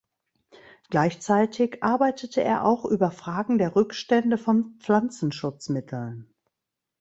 Gleichzeitig 0.89 1.83
arbeitete 1.83 2.41
er 2.43 2.65
auch 2.65 2.85
über 2.85 3.11
Fragen 3.11 3.59
der 3.59 3.75
Rückstände 3.75 4.39
von 4.39 4.73
Pflanzenschutzmitteln. 4.79 6.33